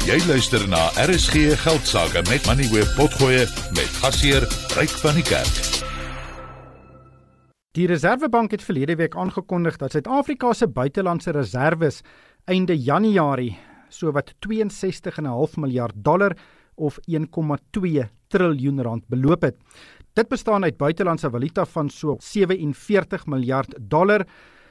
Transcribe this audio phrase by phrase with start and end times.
[0.00, 3.42] Jy luister na RSG Geldsaake met Money Web Potgoe
[3.76, 5.58] met gasheer Ryk van die Kerk.
[7.76, 11.90] Die Reserwebank het verlede week aangekondig dat Suid-Afrika se buitelandse reserve
[12.48, 13.58] einde Januarie
[13.92, 16.32] sowat 62,5 miljard dollar
[16.80, 19.60] of 1,2 triljoen rand beloop het.
[20.16, 24.24] Dit bestaan uit buitelandse valuta van so 47 miljard dollar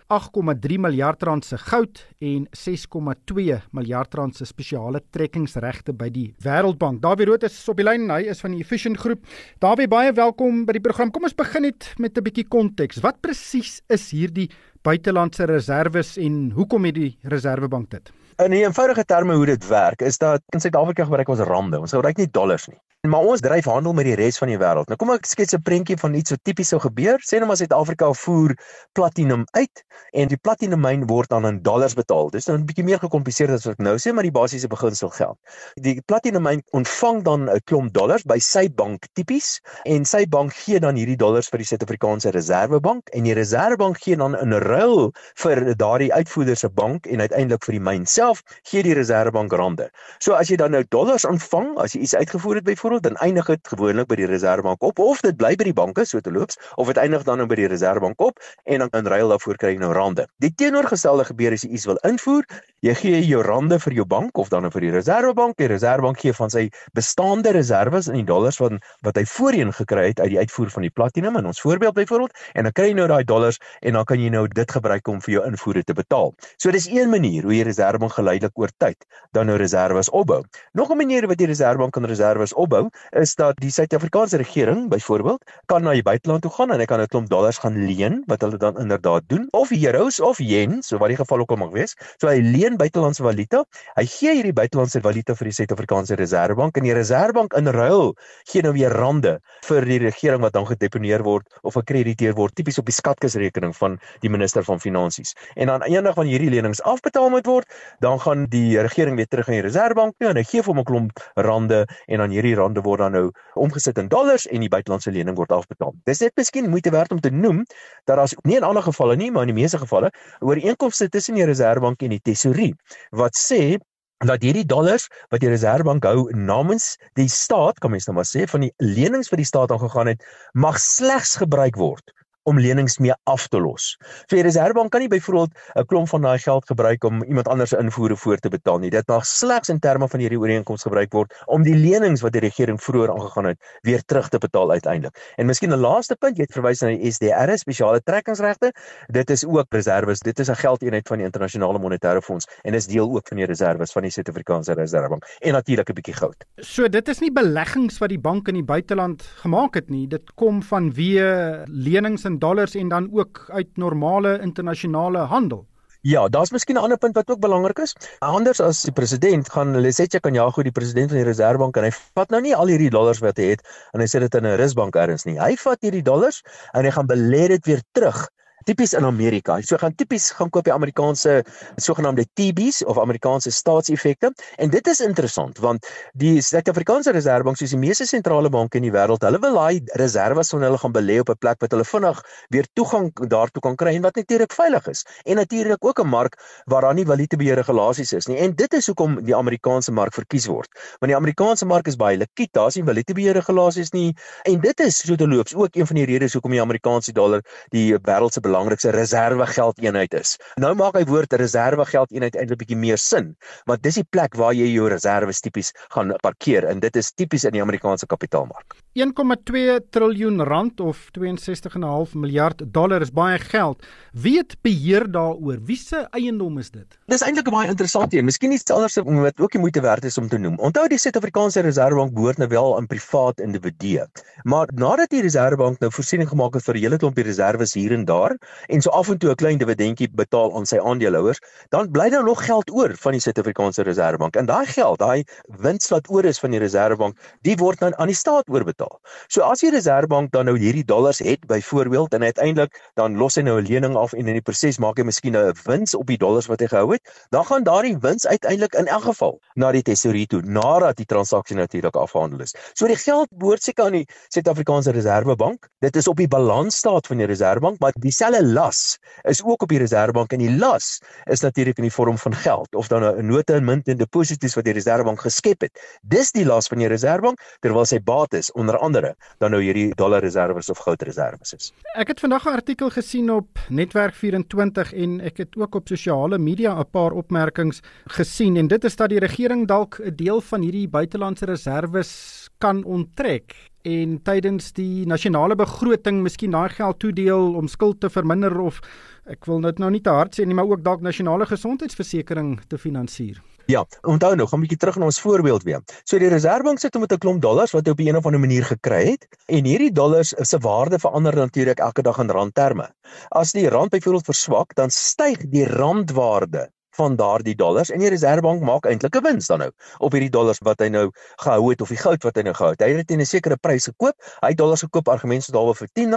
[0.10, 6.98] 8,3 miljard rand se goud en 6,2 miljard rand se spesiale trekkingsregte by die Wêreldbank.
[7.04, 9.22] Dawie Rood is op die lyn, hy is van die Efficient Groep.
[9.62, 11.12] Dawie, baie welkom by die program.
[11.14, 13.04] Kom ons begin net met 'n bietjie konteks.
[13.06, 14.50] Wat presies is hierdie
[14.82, 18.12] buitelandse reserve en hoekom het die Reserwebank dit?
[18.44, 21.80] In eenvoudige terme hoe dit werk, is dat in Suid-Afrika gebruik ons rande.
[21.80, 22.80] Ons gebruik nie dollars nie.
[23.08, 24.90] Maar ons dryf handel met die res van die wêreld.
[24.92, 27.16] Nou kom ek skets 'n prentjie van iets wat tipies sou gebeur.
[27.24, 28.52] Sê nou maar Suid-Afrika voer
[28.92, 32.30] platinum uit en die platinummyn word dan in dollars betaal.
[32.30, 35.10] Dis nou 'n bietjie meer gekompliseerd as wat ek nou sê, maar die basiese beginsel
[35.10, 35.38] geld.
[35.76, 40.80] Die platinummyn ontvang dan 'n klomp dollars by sy bank tipies en sy bank gee
[40.80, 45.76] dan hierdie dollars vir die Suid-Afrikaanse Reserwebank en die Reserwebank gee dan in ruil vir
[45.76, 49.90] daardie uitvoerder se bank en uiteindelik vir die myn self gee die Reserwebank rande.
[50.20, 53.28] So as jy dan nou dollars ontvang as jy iets uitgevoer het byvoorbeeld byvoorbeeld dan
[53.28, 56.32] eindig dit gewoonlik by die reservebank op of dit bly by die banke so te
[56.32, 59.58] loops of dit eindig dan nou by die reservebank op en dan in ruil daarvoor
[59.62, 60.26] kry jy nou rande.
[60.42, 62.46] Die teenoorgestelde gebeur as jy iets wil invoer,
[62.82, 66.22] jy gee jou rande vir jou bank of dan nou vir die reservebank, die reservebank
[66.24, 66.66] gee van sy
[66.98, 70.88] bestaande reserves in die dollars van wat hy voorheen gekry het uit die uitvoer van
[70.88, 74.08] die platinum in ons voorbeeld byvoorbeeld en dan kry jy nou daai dollars en dan
[74.10, 76.34] kan jy nou dit gebruik om vir jou invoere te betaal.
[76.58, 79.06] So dis een manier hoe jy reservebank geleidelik oor tyd
[79.38, 80.42] dan nou reserves opbou.
[80.74, 84.90] Nog 'n manier wat die reservebank kan reserves opbou onthou is dat die Suid-Afrikaanse regering
[84.90, 88.24] byvoorbeeld kan na die buiteland toe gaan en hy kan 'n klomp dollars gaan leen
[88.28, 91.58] wat hulle dan inderdaad doen of euros of yen so wat die geval ook al
[91.58, 91.96] mag wees.
[92.18, 93.64] So hy leen buitelandse valuta.
[93.96, 98.62] Hy gee hierdie buitelandse valuta vir die Suid-Afrikaanse Reserwebank en die Reserwebank in ruil gee
[98.62, 102.86] nou weer rande vir die regering wat dan gedeponeer word of gekrediteer word tipies op
[102.86, 105.36] die skatkisrekening van die minister van finansies.
[105.56, 107.68] En dan eendag wanneer hierdie lenings afbetaal moet word,
[108.00, 110.80] dan gaan die regering weer terug aan die Reserwebank toe en hy gee vir hom
[110.80, 114.62] 'n klomp rande en dan hierdie rande rande word dan nou omgesit in dollars en
[114.62, 115.94] die buitelandse lening word afbetaal.
[116.06, 117.66] Dis net miskien moeite werd om te noem
[118.06, 121.46] dat daar nie in alle gevalle nie, maar in die meeste gevalle ooreenkomste tussen die
[121.46, 122.76] Reserwebank en die Tesourier
[123.12, 123.80] wat sê
[124.28, 128.46] dat hierdie dollars wat die Reserwebank hou namens die staat, kan mens nou maar sê,
[128.52, 132.12] van die lenings vir die staat aangegaan het, mag slegs gebruik word
[132.50, 133.96] om lenings mee af te los.
[134.26, 137.70] So die Reserwebank kan nie byvoorbeeld 'n klomp van daai geld gebruik om iemand anders
[137.70, 138.90] se invoere voor te betaal nie.
[138.90, 142.42] Dit mag slegs in terme van hierdie ooreenkoms gebruik word om die lenings wat die
[142.42, 145.16] regering vroeër aangegaan het weer terug te betaal uiteindelik.
[145.38, 148.72] En miskien 'n laaste punt, jy het verwys na die SDR, spesiale trekkingsregte.
[149.08, 150.20] Dit is ook reserves.
[150.20, 153.46] Dit is 'n geldeenheid van die internasionale monetaire fonds en is deel ook van die
[153.46, 156.46] reserves van die Suid-Afrikaanse Reserwebank en natuurlik 'n bietjie goud.
[156.58, 160.08] So dit is nie beleggings wat die bank in die buiteland gemaak het nie.
[160.08, 161.20] Dit kom van wie
[161.66, 165.66] lenings en dollars en dan ook uit normale internasionale handel.
[166.02, 167.96] Ja, daar's miskien 'n ander punt wat ook belangrik is.
[168.20, 172.30] Anders as die president gaan Lesetje Kanyagoo die president van die Reserwebank en hy vat
[172.30, 173.62] nou nie al hierdie dollars wat hy het
[173.92, 175.40] en hy sit dit in 'n rusbank ergens nie.
[175.40, 176.42] Hy vat hierdie dollars
[176.74, 178.30] en hy gaan belê dit weer terug
[178.66, 179.62] tipies in Amerika.
[179.62, 181.44] So gaan tipies gaan koop die Amerikaanse
[181.80, 184.34] sogenaamde T-bills of Amerikaanse staatseffekte.
[184.58, 188.94] En dit is interessant want die Suid-Afrikaanse Reserwebank soos die meeste sentrale banke in die
[188.94, 192.22] wêreld, hulle wil daai reserves van hulle gaan belê op 'n plek wat hulle vinnig
[192.50, 195.06] weer toegang daartoe kan kry en wat natuurlik veilig is.
[195.26, 198.38] En natuurlik ook 'n mark waar daar nie valutabeheer regulasies is nie.
[198.38, 200.70] En dit is hoekom die Amerikaanse mark verkies word.
[201.00, 204.16] Want die Amerikaanse mark is baie likwid, daar's nie valutabeheer regulasies nie.
[204.44, 207.42] En dit is so te loops ook een van die redes hoekom die Amerikaanse dollar
[207.70, 210.36] die wêreld se belangrikste reservegeldeenheid is.
[210.62, 213.34] Nou maak hy woord reservegeldeenheid eintlik bietjie meer sin,
[213.70, 217.46] want dis die plek waar jy jou reserves tipies gaan parkeer en dit is tipies
[217.48, 218.78] in die Amerikaanse kapitaalmark.
[219.00, 223.86] 1,2 triljoen rand of 62,5 miljard dollar is baie geld.
[224.12, 225.60] Wie het beheer daaroor?
[225.66, 226.98] Wie se eiendom is dit?
[227.08, 228.26] Dis eintlik 'n baie interessante een.
[228.26, 230.58] Miskien iets anders wat ook die moeite werd is om te noem.
[230.58, 234.08] Onthou die Suid-Afrikaanse Reserwebank behoort nou wel aan privaat individue.
[234.44, 238.06] Maar nadat die Reserwebank nou voorsiening gemaak het vir 'n hele klompie reserves hier en
[238.06, 238.38] daar,
[238.68, 241.40] en so af en toe 'n klein dividendjie betaal aan sy aandeelhouers,
[241.70, 244.36] dan bly daar nog geld oor van die Suid-Afrikaanse Reserwebank.
[244.36, 245.24] En daai geld, daai
[245.60, 249.00] wins wat oor is van die Reserwebank, die word dan aan die staat oorbetaal.
[249.28, 253.42] So as die Reserwebank dan nou hierdie dollars het byvoorbeeld en uiteindelik dan los hy
[253.42, 256.18] nou 'n lening af en in die proses maak hy miskien 'n wins op die
[256.18, 259.82] dollars wat hy gehou het, dan gaan daardie wins uiteindelik in elk geval na die
[259.82, 262.56] tesourier toe nadat die transaksie natuurlik afgehandel is.
[262.74, 265.68] So die geld behoort seker aan die Suid-Afrikaanse Reserwebank.
[265.80, 269.70] Dit is op die balansstaat van die Reserwebank, maar die dieselfde las is ook op
[269.70, 271.00] die Reserwebank en die las
[271.30, 274.56] is natuurlik in die vorm van geld of dan 'n note en munt en deposito's
[274.56, 276.00] wat die Reserwebank geskep het.
[276.02, 280.70] Dis die las van die Reserwebank terwyl sy bates onder andere dan nou hierdie dollarreserwes
[280.70, 281.74] of goudreserwes is.
[281.96, 286.38] Ek het vandag 'n artikel gesien op Netwerk 24 en ek het ook op sosiale
[286.38, 290.62] media 'n paar opmerkings gesien en dit is dat die regering dalk 'n deel van
[290.62, 297.68] hierdie buitelandse reserwes kan onttrek en tydens die nasionale begroting miskien daai geld toedeel om
[297.68, 298.82] skuld te verminder of
[299.30, 302.78] ek wil dit nou nie te hard sê nie, maar ook dalk nasionale gesondheidsversekering te
[302.78, 303.40] finansier.
[303.70, 305.82] Ja, onthou nou, gaan 'n bietjie terug na ons voorbeeld weer.
[306.04, 308.66] So die Reserwebank sit met 'n klomp dollars wat hy op 'n of ander manier
[308.66, 312.90] gekry het en hierdie dollars se waarde verander natuurlik elke dag in randterme.
[313.30, 318.64] As die rand byvoorbeeld verswak, dan styg die randwaarde van daardie dollars en die Reserwebank
[318.68, 321.06] maak eintlik 'n wins dan nou op hierdie dollars wat hy nou
[321.44, 322.84] gehou het of die goud wat hy nou gehou het.
[322.84, 324.16] Hy het dit teen 'n sekere prys gekoop.
[324.42, 326.14] Hy het dollars gekoop argumente daaroor vir R10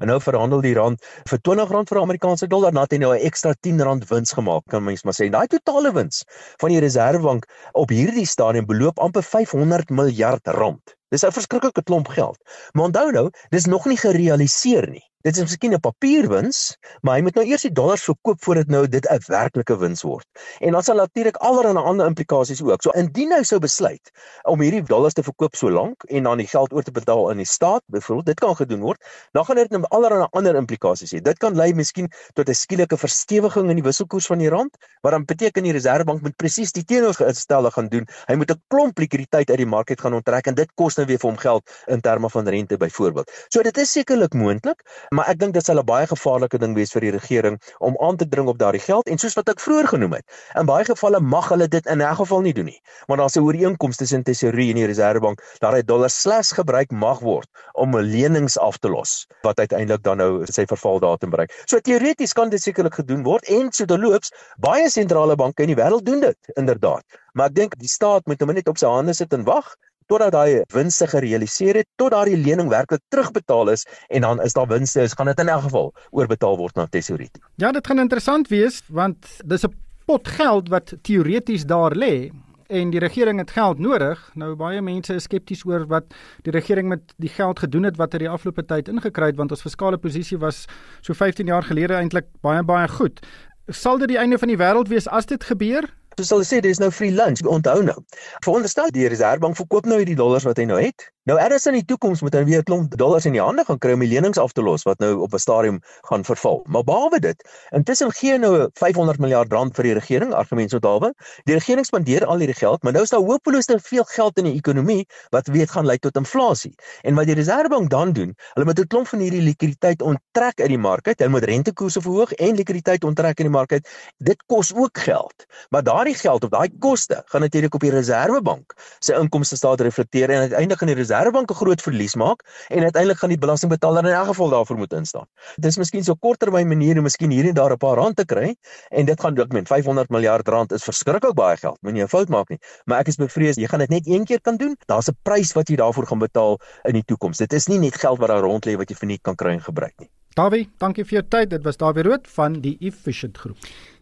[0.00, 2.72] en nou verhandel die rand vir R20 vir 'n Amerikaanse dollar.
[2.72, 5.30] Nou het hy nou 'n ekstra R10 wins gemaak, kan mens maar sê.
[5.30, 6.24] Daai totale wins
[6.60, 10.94] van die Reserwebank op hierdie stadium beloop amper 500 miljard rand.
[11.10, 12.38] Dis 'n verskriklike klomp geld.
[12.72, 15.09] Maar onthou nou, dis nog nie gerealiseer nie.
[15.20, 18.86] Dit is miskien 'n papierwins, maar hy moet nou eers die dollars verkoop voordat nou
[18.88, 20.24] dit 'n werklike wins word.
[20.60, 22.82] En dan sal natuurlik allerlei ander implikasies ook.
[22.82, 24.10] So indien hy sou besluit
[24.44, 27.36] om hierdie dollars te verkoop so lank en dan die geld oor te betaal aan
[27.36, 31.20] die staat, byvoorbeeld, dit kan gedoen word, dan gaan dit nou allerlei ander implikasies hê.
[31.20, 35.12] Dit kan lei miskien tot 'n skielike verstewiging in die wisselkoers van die rand, wat
[35.12, 38.06] dan beteken die Reserwebank moet presies die teenoorgestelde gaan doen.
[38.26, 41.06] Hy moet 'n klomp likwiditeit uit die mark uit gaan onttrek en dit kos nou
[41.06, 43.30] weer vir hom geld in terme van rente byvoorbeeld.
[43.48, 44.80] So dit is sekerlik moontlik
[45.10, 48.16] maar ek dink dit sal 'n baie gevaarlike ding wees vir die regering om aan
[48.16, 50.24] te dring op daardie geld en soos wat ek vroeër genoem het,
[50.54, 53.42] in baie gevalle mag hulle dit in 'n geval nie doen nie, want daar's 'n
[53.42, 58.58] ooreenkoms tussen Tesorie en die Reserwebank dat hy dollar slegs gebruik mag word om lenings
[58.58, 61.50] af te los wat uiteindelik dan nou sy vervaldatum bereik.
[61.66, 65.82] So teoreties kan dit sekerlik gedoen word en so terloops baie sentrale banke in die
[65.82, 67.02] wêreld doen dit inderdaad.
[67.32, 69.74] Maar ek dink die staat moet hom net op sy hande sit en wag
[70.10, 74.68] totdat daai winste gerealiseer het, tot daardie lening werklik terugbetaal is en dan is daar
[74.70, 77.30] winste, is gaan dit in elk geval oorbetaal word na tesorie.
[77.62, 79.74] Ja, dit gaan interessant wees want dis 'n
[80.06, 82.30] pot geld wat teoreties daar lê
[82.70, 84.18] en die regering het geld nodig.
[84.38, 86.14] Nou baie mense is skepties oor wat
[86.46, 89.50] die regering met die geld gedoen het wat hulle die afgelope tyd ingekry het want
[89.50, 90.66] ons fiskale posisie was
[91.00, 93.20] so 15 jaar gelede eintlik baie baie goed.
[93.68, 95.86] Sal dit die einde van die wêreld wees as dit gebeur?
[96.20, 97.40] So sal sê dis nou free lunch.
[97.48, 97.96] Onthou nou.
[98.44, 101.06] Veronderstel die Reserwebank verkoop nou hierdie dollars wat hy nou het.
[101.30, 103.78] Nou eers in die toekoms moet hy weer 'n klomp dollars in die hande gaan
[103.78, 105.78] kry om die lenings af te los wat nou op 'n stadium
[106.08, 106.64] gaan verval.
[106.66, 111.14] Maar behalwe dit, intussen gee nou 500 miljard rand vir die regering, argumente so daarbe.
[111.44, 114.44] Die regering spandeer al hierdie geld, maar nou is daar hopeloos te veel geld in
[114.44, 116.74] die ekonomie wat weet gaan lei tot inflasie.
[117.02, 120.68] En wat die Reserwebank dan doen, hulle moet 'n klomp van hierdie likwiditeit onttrek uit
[120.68, 121.06] die mark.
[121.06, 123.70] Hulle moet rentekoerse verhoog en likwiditeit onttrek in die mark.
[124.18, 125.46] Dit kos ook geld.
[125.68, 130.30] Maar daardie geld of daai koste gaan natuurlik op die Reserwebank se inkomste staat reflekteer
[130.30, 134.12] en uiteindelik gaan die Reserwebank 'n groot verlies maak en uiteindelik gaan die belastingbetaler in
[134.12, 135.26] elk geval daarvoor moet instaan.
[135.56, 138.56] Dis miskien so korttermyn manier om miskien hier en daar 'n paar rand te kry
[138.90, 141.78] en dit gaan ook met 500 miljard rand is verskriklik baie geld.
[141.82, 142.58] Moenie 'n fout maak nie.
[142.84, 144.76] Maar ek is bevrees jy gaan dit net een keer kan doen.
[144.86, 147.38] Daar's 'n prys wat jy daarvoor gaan betaal in die toekoms.
[147.38, 149.60] Dit is nie net geld wat daar rond lê wat jy verniet kan kry en
[149.60, 150.08] gebruik nie.
[150.34, 151.50] Dawie, dankie vir jou tyd.
[151.50, 153.56] Dit was Dawie Rood van die Efficient Groep.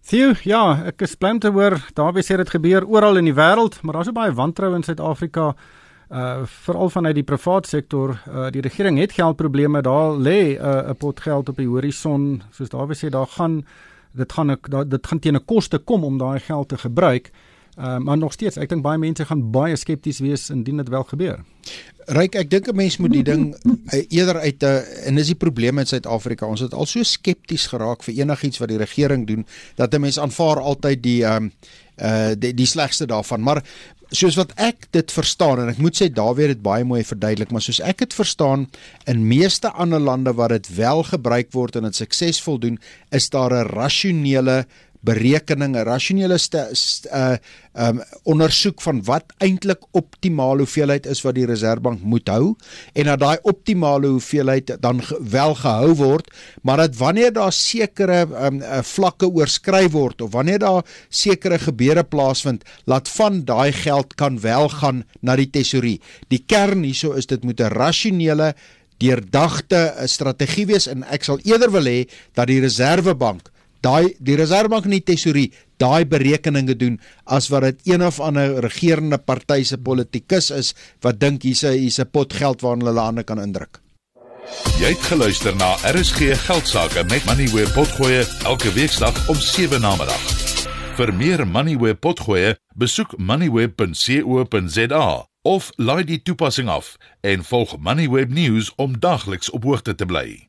[0.08, 3.34] Theo, ja, ek is bly om te hoor Dawie sê dit gebeur oral in die
[3.34, 5.54] wêreld, maar daar's so baie wantroue in Suid-Afrika
[6.10, 9.82] uh veral vanuit die privaat sektor uh die regering het geldprobleme.
[9.82, 12.42] Daar lê 'n uh, pot geld op die horison.
[12.50, 13.64] Soos wys sê daar gaan
[14.12, 17.30] dit gaan ek dit gaan teen 'n koste kom om daai geld te gebruik.
[17.78, 21.04] Uh maar nog steeds ek dink baie mense gaan baie skepties wees indien dit wel
[21.04, 21.44] gebeur.
[22.06, 25.26] Ryk ek dink 'n mens moet die ding uh, eerder uit 'n uh, en dis
[25.26, 26.46] die probleem in Suid-Afrika.
[26.46, 29.46] Ons het al so skepties geraak vir enigiets wat die regering doen
[29.76, 31.52] dat 'n mens aanvaar altyd die um
[32.00, 33.42] uh die, die slegste daarvan.
[33.42, 33.62] Maar
[34.14, 37.50] soos wat ek dit verstaan en ek moet sê daar weer dit baie mooi verduidelik
[37.52, 38.64] maar soos ek dit verstaan
[39.10, 42.78] in meeste ander lande waar dit wel gebruik word en dit suksesvol doen
[43.12, 44.64] is daar 'n rasionele
[45.00, 46.38] berekening 'n rasionele
[47.12, 47.36] uh
[47.78, 52.56] um ondersoek van wat eintlik optimale hoeveelheid is wat die reservebank moet hou
[52.92, 56.30] en dat daai optimale hoeveelheid dan ge, wel gehou word
[56.62, 62.64] maar dat wanneer daar sekere um vlakke oorskry word of wanneer daar sekere gebeure plaasvind
[62.84, 66.00] laat van daai geld kan wel gaan na die tesorie.
[66.28, 68.54] Die kern hieso is dit moet 'n rasionele
[68.98, 74.84] deurdagte strategie wees en ek sal eerder wil hê dat die reservebank daai die reservebank
[74.84, 79.78] en die tesorie daai berekeninge doen as wat dit een of ander regerende party se
[79.78, 83.80] politikus is wat dink hier's 'n hier's 'n pot geld waarna hulle hande kan indruk.
[84.80, 89.96] Jy het geluister na RSG Geldsaake met Money where potgoe elke weeksdag om 7 na
[89.96, 90.22] middag.
[90.96, 98.30] Vir meer Money where potgoe, besoek moneyweb.co.za of laai die toepassing af en volg Moneyweb
[98.30, 100.47] News om dagliks op hoogte te bly.